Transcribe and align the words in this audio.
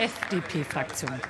FDP-Fraktion. 0.00 1.12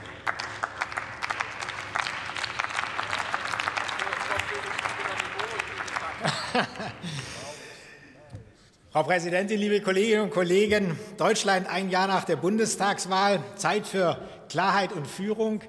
Frau 8.93 9.03
Präsidentin, 9.03 9.59
liebe 9.59 9.81
Kolleginnen 9.81 10.23
und 10.23 10.31
Kollegen! 10.31 10.97
Deutschland 11.17 11.69
ein 11.69 11.91
Jahr 11.91 12.07
nach 12.07 12.23
der 12.23 12.37
Bundestagswahl. 12.37 13.43
Zeit 13.57 13.89
für 13.89 14.21
Klarheit 14.49 14.93
und 14.93 15.09
Führung. 15.09 15.63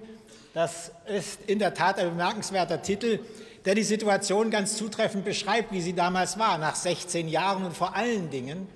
Das 0.53 0.91
ist 1.07 1.39
in 1.47 1.57
der 1.57 1.73
Tat 1.73 1.97
ein 1.97 2.11
bemerkenswerter 2.11 2.83
Titel, 2.83 3.17
der 3.65 3.73
die 3.73 3.81
Situation 3.81 4.51
ganz 4.51 4.77
zutreffend 4.77 5.25
beschreibt, 5.25 5.71
wie 5.71 5.81
sie 5.81 5.93
damals 5.93 6.37
war, 6.37 6.59
nach 6.59 6.75
16 6.75 7.27
Jahren 7.27 7.65
und 7.65 7.75
vor 7.75 7.95
allen 7.95 8.29
Dingen 8.29 8.69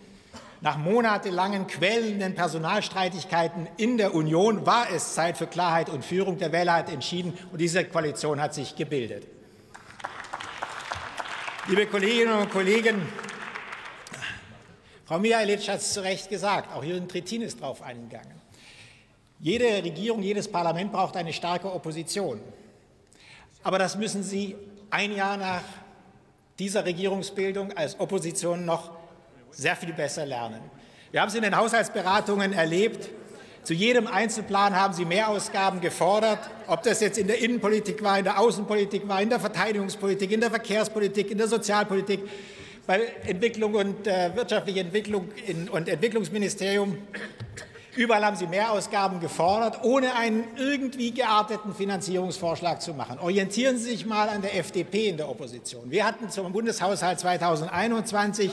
nach 0.65 0.77
monatelangen 0.79 1.67
quälenden 1.67 2.33
Personalstreitigkeiten 2.33 3.67
in 3.77 3.99
der 3.99 4.15
Union 4.15 4.65
war 4.65 4.89
es 4.89 5.13
Zeit 5.13 5.37
für 5.37 5.45
Klarheit 5.45 5.89
und 5.89 6.03
Führung. 6.03 6.39
Der 6.39 6.51
Wähler 6.51 6.73
hat 6.73 6.91
entschieden, 6.91 7.37
und 7.51 7.61
diese 7.61 7.85
Koalition 7.85 8.41
hat 8.41 8.55
sich 8.55 8.75
gebildet. 8.75 9.27
Liebe 11.67 11.85
Kolleginnen 11.85 12.33
und 12.33 12.49
Kollegen, 12.49 13.07
Frau 15.05 15.19
Mihailic 15.19 15.67
hat 15.69 15.81
es 15.81 15.93
zu 15.93 16.01
Recht 16.01 16.29
gesagt, 16.29 16.73
auch 16.73 16.83
Jürgen 16.83 17.07
Trittin 17.07 17.43
ist 17.43 17.61
darauf 17.61 17.83
eingegangen. 17.83 18.41
Jede 19.39 19.83
Regierung, 19.83 20.23
jedes 20.23 20.47
Parlament 20.47 20.91
braucht 20.91 21.15
eine 21.15 21.31
starke 21.31 21.71
Opposition. 21.71 22.41
Aber 23.61 23.77
das 23.77 23.97
müssen 23.97 24.23
Sie 24.23 24.55
ein 24.89 25.15
Jahr 25.15 25.37
nach 25.37 25.61
dieser 26.57 26.85
Regierungsbildung 26.85 27.71
als 27.73 27.99
Opposition 27.99 28.65
noch 28.65 29.04
sehr 29.55 29.75
viel 29.75 29.93
besser 29.93 30.25
lernen. 30.25 30.61
Wir 31.11 31.21
haben 31.21 31.29
es 31.29 31.35
in 31.35 31.43
den 31.43 31.55
Haushaltsberatungen 31.55 32.53
erlebt. 32.53 33.09
Zu 33.63 33.73
jedem 33.73 34.05
Einzelplan 34.05 34.75
haben 34.75 34.93
Sie 34.93 35.05
Mehrausgaben 35.05 35.81
gefordert, 35.81 36.39
ob 36.67 36.83
das 36.83 36.99
jetzt 36.99 37.17
in 37.17 37.27
der 37.27 37.39
Innenpolitik 37.39 38.03
war, 38.03 38.19
in 38.19 38.25
der 38.25 38.39
Außenpolitik 38.39 39.07
war, 39.07 39.21
in 39.21 39.29
der 39.29 39.39
Verteidigungspolitik, 39.39 40.31
in 40.31 40.41
der 40.41 40.51
Verkehrspolitik, 40.51 41.31
in 41.31 41.37
der 41.37 41.47
Sozialpolitik 41.47 42.19
bei 42.85 43.01
Entwicklung 43.25 43.73
und 43.73 44.05
äh, 44.05 44.35
wirtschaftliche 44.35 44.81
Entwicklung 44.81 45.29
in, 45.47 45.67
und 45.69 45.89
Entwicklungsministerium. 45.89 46.97
Überall 47.95 48.25
haben 48.25 48.35
Sie 48.35 48.45
Mehrausgaben 48.45 49.21
gefordert, 49.21 49.79
ohne 49.83 50.13
einen 50.15 50.43
irgendwie 50.57 51.11
gearteten 51.11 51.73
Finanzierungsvorschlag 51.73 52.81
zu 52.81 52.93
machen. 52.93 53.17
Orientieren 53.19 53.77
Sie 53.77 53.91
sich 53.91 54.05
mal 54.05 54.27
an 54.27 54.41
der 54.41 54.59
FDP 54.59 55.07
in 55.07 55.17
der 55.17 55.29
Opposition. 55.29 55.89
Wir 55.89 56.05
hatten 56.05 56.29
zum 56.29 56.51
Bundeshaushalt 56.51 57.19
2021 57.19 58.51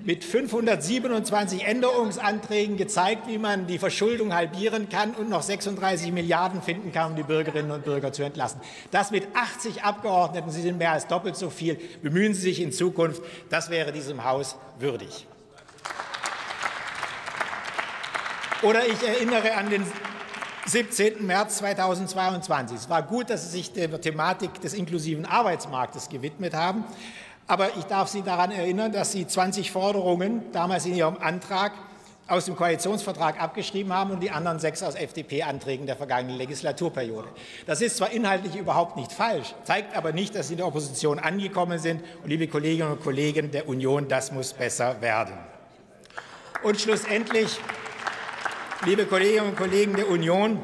mit 0.00 0.24
527 0.24 1.66
Änderungsanträgen 1.66 2.76
gezeigt, 2.76 3.26
wie 3.26 3.38
man 3.38 3.66
die 3.66 3.78
Verschuldung 3.78 4.34
halbieren 4.34 4.88
kann 4.88 5.12
und 5.14 5.28
noch 5.28 5.42
36 5.42 6.12
Milliarden 6.12 6.62
finden 6.62 6.92
kann, 6.92 7.10
um 7.10 7.16
die 7.16 7.22
Bürgerinnen 7.22 7.70
und 7.70 7.84
Bürger 7.84 8.12
zu 8.12 8.22
entlassen. 8.22 8.60
Das 8.90 9.10
mit 9.10 9.26
80 9.34 9.82
Abgeordneten, 9.82 10.50
Sie 10.50 10.62
sind 10.62 10.78
mehr 10.78 10.92
als 10.92 11.06
doppelt 11.06 11.36
so 11.36 11.50
viel. 11.50 11.78
Bemühen 12.02 12.34
Sie 12.34 12.42
sich 12.42 12.60
in 12.60 12.72
Zukunft, 12.72 13.22
das 13.50 13.70
wäre 13.70 13.92
diesem 13.92 14.24
Haus 14.24 14.56
würdig. 14.78 15.26
Oder 18.62 18.86
ich 18.86 19.00
erinnere 19.06 19.54
an 19.54 19.70
den 19.70 19.84
17. 20.66 21.24
März 21.24 21.58
2022. 21.58 22.76
Es 22.76 22.90
war 22.90 23.02
gut, 23.02 23.30
dass 23.30 23.44
Sie 23.44 23.58
sich 23.58 23.72
der 23.72 24.00
Thematik 24.00 24.60
des 24.60 24.74
inklusiven 24.74 25.24
Arbeitsmarktes 25.24 26.08
gewidmet 26.08 26.54
haben. 26.54 26.84
Aber 27.48 27.76
ich 27.78 27.84
darf 27.84 28.08
Sie 28.08 28.22
daran 28.22 28.52
erinnern, 28.52 28.92
dass 28.92 29.10
Sie 29.10 29.26
20 29.26 29.72
Forderungen 29.72 30.52
damals 30.52 30.84
in 30.84 30.94
Ihrem 30.94 31.16
Antrag 31.16 31.72
aus 32.28 32.44
dem 32.44 32.56
Koalitionsvertrag 32.56 33.40
abgeschrieben 33.40 33.90
haben 33.90 34.10
und 34.10 34.22
die 34.22 34.30
anderen 34.30 34.58
sechs 34.58 34.82
aus 34.82 34.94
FDP-Anträgen 34.94 35.86
der 35.86 35.96
vergangenen 35.96 36.36
Legislaturperiode. 36.36 37.28
Das 37.66 37.80
ist 37.80 37.96
zwar 37.96 38.10
inhaltlich 38.10 38.54
überhaupt 38.54 38.98
nicht 38.98 39.12
falsch, 39.12 39.54
zeigt 39.64 39.96
aber 39.96 40.12
nicht, 40.12 40.34
dass 40.34 40.48
Sie 40.48 40.54
in 40.54 40.58
der 40.58 40.66
Opposition 40.66 41.18
angekommen 41.18 41.78
sind. 41.78 42.02
Und 42.22 42.28
liebe 42.28 42.46
Kolleginnen 42.46 42.92
und 42.92 43.02
Kollegen 43.02 43.50
der 43.50 43.66
Union, 43.66 44.08
das 44.08 44.30
muss 44.30 44.52
besser 44.52 45.00
werden. 45.00 45.34
Und 46.62 46.78
schlussendlich, 46.78 47.58
liebe 48.84 49.06
Kolleginnen 49.06 49.48
und 49.48 49.56
Kollegen 49.56 49.96
der 49.96 50.10
Union, 50.10 50.60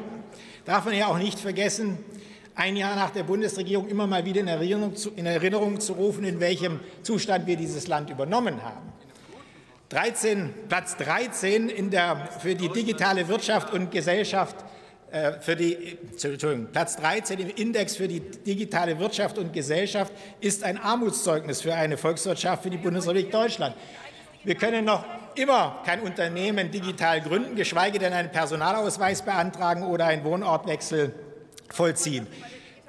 darf 0.65 0.85
man 0.85 0.93
ja 0.93 1.07
auch 1.07 1.17
nicht 1.17 1.39
vergessen, 1.39 1.97
ein 2.55 2.75
Jahr 2.77 2.95
nach 2.95 3.11
der 3.11 3.23
Bundesregierung 3.23 3.87
immer 3.87 4.07
mal 4.07 4.25
wieder 4.25 4.41
in 4.41 4.47
Erinnerung, 4.47 4.95
zu, 4.95 5.11
in 5.11 5.25
Erinnerung 5.25 5.79
zu 5.79 5.93
rufen, 5.93 6.23
in 6.23 6.39
welchem 6.39 6.79
Zustand 7.03 7.45
wir 7.47 7.57
dieses 7.57 7.87
Land 7.87 8.09
übernommen 8.09 8.63
haben. 8.63 8.93
13, 9.89 10.53
Platz 10.67 10.97
13 10.97 11.69
in 11.69 11.91
der, 11.91 12.29
für 12.39 12.55
die 12.55 12.69
digitale 12.69 13.27
Wirtschaft 13.27 13.71
und 13.71 13.91
Gesellschaft, 13.91 14.55
äh, 15.11 15.33
für 15.33 15.55
die, 15.55 15.97
Platz 16.71 16.95
13 16.95 17.39
im 17.39 17.49
Index 17.49 17.95
für 17.95 18.07
die 18.07 18.19
digitale 18.19 18.97
Wirtschaft 18.97 19.37
und 19.37 19.53
Gesellschaft 19.53 20.11
ist 20.39 20.63
ein 20.63 20.77
Armutszeugnis 20.77 21.61
für 21.61 21.75
eine 21.75 21.97
Volkswirtschaft, 21.97 22.63
für 22.63 22.69
die 22.69 22.77
Bundesrepublik 22.77 23.31
Deutschland. 23.31 23.75
Wir 24.43 24.55
können 24.55 24.85
noch 24.85 25.05
immer 25.35 25.81
kein 25.85 26.01
Unternehmen 26.01 26.71
digital 26.71 27.21
gründen, 27.21 27.55
geschweige 27.55 27.99
denn 27.99 28.13
einen 28.13 28.31
Personalausweis 28.31 29.21
beantragen 29.21 29.83
oder 29.83 30.05
einen 30.05 30.23
Wohnortwechsel 30.23 31.13
vollziehen. 31.69 32.27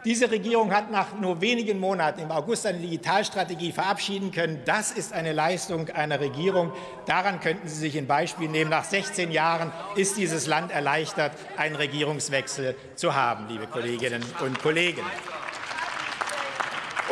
Diese 0.06 0.31
Regierung 0.31 0.72
hat 0.72 0.92
nach 0.92 1.19
nur 1.19 1.41
wenigen 1.41 1.81
Monaten 1.81 2.20
im 2.20 2.31
August 2.31 2.64
eine 2.64 2.78
Digitalstrategie 2.78 3.72
verabschieden 3.72 4.31
können. 4.31 4.60
Das 4.64 4.92
ist 4.92 5.12
eine 5.12 5.32
Leistung 5.32 5.88
einer 5.91 6.20
Regierung. 6.20 6.72
Daran 7.06 7.41
könnten 7.41 7.66
Sie 7.66 7.75
sich 7.75 7.98
ein 7.98 8.06
Beispiel 8.06 8.48
nehmen. 8.48 8.70
Nach 8.70 8.84
16 8.84 9.32
Jahren 9.32 9.72
ist 9.97 10.16
dieses 10.16 10.47
Land 10.47 10.70
erleichtert, 10.70 11.32
einen 11.56 11.75
Regierungswechsel 11.75 12.76
zu 12.94 13.16
haben, 13.16 13.48
liebe 13.48 13.66
Kolleginnen 13.66 14.25
und 14.44 14.62
Kollegen. 14.62 15.03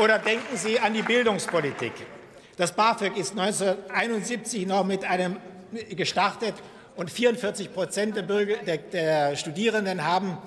Oder 0.00 0.20
denken 0.20 0.56
Sie 0.56 0.78
an 0.78 0.94
die 0.94 1.02
Bildungspolitik. 1.02 1.94
Das 2.56 2.70
BAföG 2.70 3.16
ist 3.16 3.32
1971 3.32 4.69
noch 4.69 4.84
mit 4.84 5.04
einem 5.04 5.38
gestartet 5.91 6.54
und 6.94 7.10
44 7.10 7.75
Prozent 7.75 8.14
der, 8.16 8.22
der 8.78 9.34
Studierenden 9.34 10.04
haben 10.04 10.38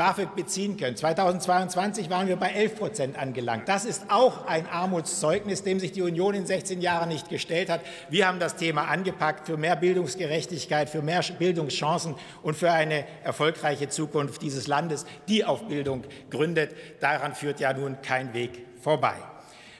BAföG 0.00 0.34
beziehen 0.34 0.78
können. 0.78 0.96
2022 0.96 2.08
waren 2.08 2.26
wir 2.26 2.36
bei 2.36 2.52
11 2.52 2.76
Prozent 2.76 3.18
angelangt. 3.18 3.68
Das 3.68 3.84
ist 3.84 4.04
auch 4.08 4.46
ein 4.46 4.66
Armutszeugnis, 4.66 5.62
dem 5.62 5.78
sich 5.78 5.92
die 5.92 6.00
Union 6.00 6.32
in 6.32 6.46
16 6.46 6.80
Jahren 6.80 7.10
nicht 7.10 7.28
gestellt 7.28 7.68
hat. 7.68 7.82
Wir 8.08 8.26
haben 8.26 8.40
das 8.40 8.56
Thema 8.56 8.88
angepackt 8.88 9.46
für 9.46 9.58
mehr 9.58 9.76
Bildungsgerechtigkeit, 9.76 10.88
für 10.88 11.02
mehr 11.02 11.22
Bildungschancen 11.38 12.14
und 12.42 12.56
für 12.56 12.72
eine 12.72 13.04
erfolgreiche 13.24 13.90
Zukunft 13.90 14.40
dieses 14.40 14.66
Landes, 14.66 15.04
die 15.28 15.44
auf 15.44 15.68
Bildung 15.68 16.04
gründet. 16.30 16.74
Daran 17.00 17.34
führt 17.34 17.60
ja 17.60 17.74
nun 17.74 18.00
kein 18.00 18.32
Weg 18.32 18.64
vorbei. 18.80 19.16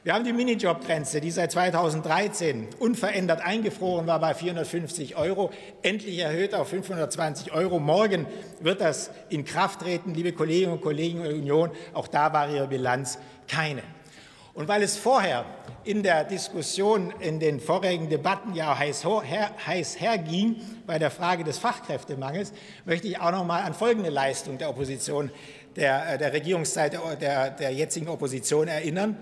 Wir 0.02 0.14
haben 0.14 0.24
die 0.24 0.32
Minijobgrenze, 0.32 1.20
die 1.20 1.30
seit 1.30 1.52
2013 1.52 2.68
unverändert 2.78 3.42
eingefroren 3.42 4.06
war 4.06 4.18
bei 4.18 4.32
450 4.32 5.16
Euro, 5.16 5.50
endlich 5.82 6.20
erhöht 6.20 6.54
auf 6.54 6.68
520 6.68 7.52
Euro. 7.52 7.78
Morgen 7.78 8.24
wird 8.60 8.80
das 8.80 9.10
in 9.28 9.44
Kraft 9.44 9.80
treten, 9.80 10.14
liebe 10.14 10.32
Kolleginnen 10.32 10.72
und 10.72 10.80
Kollegen 10.80 11.22
der 11.22 11.34
Union. 11.34 11.70
Auch 11.92 12.08
da 12.08 12.32
war 12.32 12.48
Ihre 12.48 12.66
Bilanz 12.66 13.18
keine. 13.46 13.82
Und 14.54 14.68
weil 14.68 14.82
es 14.82 14.96
vorher 14.96 15.44
in 15.84 16.02
der 16.02 16.24
Diskussion 16.24 17.12
in 17.20 17.38
den 17.38 17.60
vorigen 17.60 18.08
Debatten 18.08 18.54
ja 18.54 18.78
heiß, 18.78 19.04
her, 19.04 19.50
heiß 19.66 20.00
herging 20.00 20.56
bei 20.86 20.98
der 20.98 21.10
Frage 21.10 21.44
des 21.44 21.58
Fachkräftemangels, 21.58 22.54
möchte 22.86 23.06
ich 23.06 23.20
auch 23.20 23.32
noch 23.32 23.44
mal 23.44 23.64
an 23.64 23.74
folgende 23.74 24.08
Leistung 24.08 24.56
der 24.56 24.70
Opposition, 24.70 25.30
der, 25.76 26.16
der 26.16 26.32
Regierungszeit 26.32 26.98
der, 27.20 27.50
der 27.50 27.70
jetzigen 27.74 28.08
Opposition 28.08 28.66
erinnern. 28.66 29.18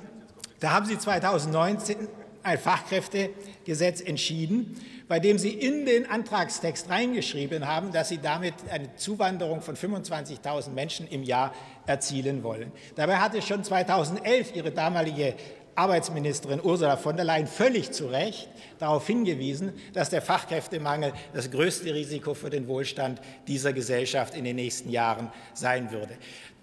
Da 0.61 0.73
haben 0.73 0.87
Sie 0.87 0.99
2019 0.99 2.09
ein 2.43 2.59
Fachkräftegesetz 2.59 4.01
entschieden, 4.01 4.77
bei 5.07 5.21
dem 5.21 5.39
Sie 5.39 5.51
in 5.51 5.87
den 5.87 6.09
Antragstext 6.09 6.89
reingeschrieben 6.91 7.67
haben, 7.67 7.93
dass 7.93 8.09
Sie 8.09 8.19
damit 8.19 8.55
eine 8.71 8.95
Zuwanderung 8.97 9.61
von 9.61 9.77
25.000 9.77 10.71
Menschen 10.71 11.07
im 11.09 11.23
Jahr 11.23 11.55
erzielen 11.87 12.43
wollen. 12.43 12.73
Dabei 12.97 13.17
hatte 13.17 13.41
schon 13.43 13.65
2011 13.65 14.55
Ihre 14.57 14.71
damalige 14.71 15.35
Arbeitsministerin 15.77 16.61
Ursula 16.61 16.97
von 16.97 17.15
der 17.15 17.25
Leyen 17.25 17.47
völlig 17.47 17.93
zu 17.93 18.07
Recht 18.07 18.49
darauf 18.81 19.07
hingewiesen, 19.07 19.73
dass 19.93 20.11
der 20.11 20.21
Fachkräftemangel 20.21 21.13
das 21.33 21.53
größte 21.53 21.95
Risiko 21.95 22.35
für 22.35 22.51
den 22.51 22.67
Wohlstand 22.67 23.21
dieser 23.47 23.73
Gesellschaft 23.73 24.35
in 24.35 24.45
den 24.45 24.57
nächsten 24.57 24.91
Jahren 24.91 25.31
sein 25.55 25.93
würde. 25.93 26.17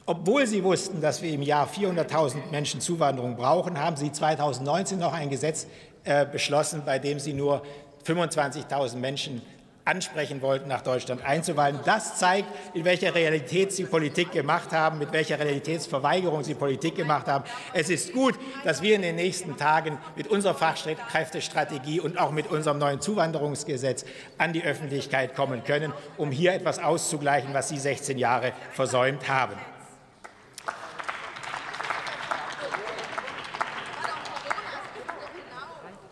Obwohl 0.08 0.46
Sie 0.46 0.64
wussten, 0.64 1.02
dass 1.02 1.24
wir 1.24 1.32
im 1.34 1.42
Jahr 1.42 1.68
400.000 1.68 2.52
Menschen 2.52 2.80
Zuwanderung 2.80 3.36
brauchen, 3.36 3.80
haben 3.80 3.96
Sie 3.96 4.12
2019 4.12 5.00
noch 5.00 5.14
ein 5.14 5.32
Gesetz 5.32 5.66
äh, 6.04 6.28
beschlossen, 6.28 6.84
bei 6.86 7.00
dem 7.00 7.20
Sie 7.20 7.34
nur 7.34 7.64
25.000 8.06 8.98
Menschen 8.98 9.42
ansprechen 9.84 10.44
wollten, 10.44 10.68
nach 10.68 10.82
Deutschland 10.82 11.26
einzuweilen. 11.26 11.80
Das 11.86 12.20
zeigt, 12.20 12.48
in 12.76 12.86
welcher 12.86 13.16
Realität 13.16 13.72
Sie 13.72 13.86
Politik 13.86 14.32
gemacht 14.32 14.72
haben, 14.74 15.00
mit 15.00 15.12
welcher 15.12 15.40
Realitätsverweigerung 15.40 16.44
Sie 16.44 16.54
Politik 16.54 16.96
gemacht 16.96 17.26
haben. 17.26 17.44
Es 17.74 17.90
ist 17.90 18.14
gut, 18.14 18.36
dass 18.64 18.84
wir 18.84 18.96
in 18.96 19.02
den 19.02 19.16
nächsten 19.16 19.58
Tagen 19.58 19.98
mit 20.16 20.28
unserer 20.28 20.54
Fachkräftestrategie 20.54 22.00
und 22.00 22.20
auch 22.20 22.32
mit 22.32 22.52
unserem 22.52 22.78
neuen 22.78 23.02
Zuwanderungsgesetz 23.02 24.06
an 24.38 24.54
die 24.54 24.64
Öffentlichkeit 24.64 25.36
kommen 25.36 25.64
können, 25.64 25.94
um 26.18 26.30
hier 26.30 26.54
etwas 26.54 26.78
auszugleichen, 26.78 27.56
was 27.56 27.70
Sie 27.70 27.80
16 27.80 28.20
Jahre 28.20 28.54
versäumt 28.72 29.28
haben. 29.30 29.56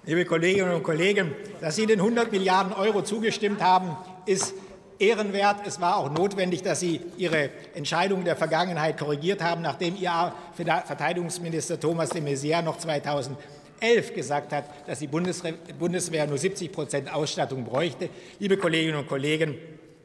Liebe 0.05 0.25
Kolleginnen 0.25 0.73
und 0.73 0.83
Kollegen, 0.83 1.33
dass 1.61 1.77
Sie 1.77 1.85
den 1.85 1.99
100 1.99 2.29
Milliarden 2.29 2.73
Euro 2.73 3.03
zugestimmt 3.03 3.61
haben, 3.61 3.95
ist 4.25 4.53
ehrenwert. 4.99 5.65
Es 5.65 5.79
war 5.79 5.95
auch 5.95 6.11
notwendig, 6.11 6.61
dass 6.61 6.81
Sie 6.81 6.99
Ihre 7.15 7.51
Entscheidung 7.73 8.25
der 8.25 8.35
Vergangenheit 8.35 8.97
korrigiert 8.97 9.41
haben, 9.41 9.61
nachdem 9.61 9.95
Ihr 9.95 10.33
Verteidigungsminister 10.55 11.79
Thomas 11.79 12.09
de 12.09 12.21
Maizière 12.21 12.61
noch 12.61 12.77
2011 12.79 14.13
gesagt 14.13 14.51
hat, 14.51 14.65
dass 14.87 14.99
die 14.99 15.07
Bundeswehr 15.07 16.27
nur 16.27 16.37
70 16.37 16.73
Prozent 16.73 17.13
Ausstattung 17.13 17.63
bräuchte. 17.63 18.09
Liebe 18.39 18.57
Kolleginnen 18.57 18.97
und 18.97 19.07
Kollegen, 19.07 19.57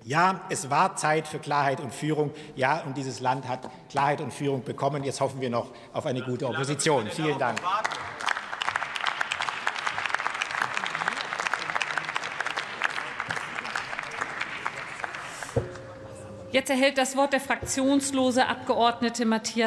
ja, 0.04 0.42
es 0.48 0.70
war 0.70 0.94
Zeit 0.94 1.26
für 1.26 1.40
Klarheit 1.40 1.80
und 1.80 1.92
Führung. 1.92 2.30
Ja, 2.54 2.84
und 2.86 2.96
dieses 2.96 3.18
Land 3.18 3.48
hat 3.48 3.68
Klarheit 3.90 4.20
und 4.20 4.32
Führung 4.32 4.62
bekommen. 4.62 5.02
Jetzt 5.02 5.20
hoffen 5.20 5.40
wir 5.40 5.50
noch 5.50 5.72
auf 5.92 6.06
eine 6.06 6.22
gute 6.22 6.46
Opposition. 6.46 7.08
Vielen 7.10 7.36
Dank. 7.36 7.58
Jetzt 16.58 16.70
erhält 16.70 16.98
das 16.98 17.14
Wort 17.14 17.32
der 17.32 17.38
fraktionslose 17.40 18.44
Abgeordnete 18.44 19.24
Matthias 19.24 19.58